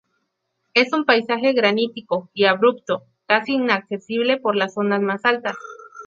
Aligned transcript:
Es 0.73 0.93
un 0.93 1.05
paisaje 1.05 1.53
granítico 1.53 2.31
y 2.33 2.45
abrupto, 2.45 3.03
casi 3.27 3.53
inaccesible 3.53 4.37
por 4.39 4.55
las 4.55 4.73
zonas 4.73 5.03
más 5.03 5.25
altas. 5.25 5.55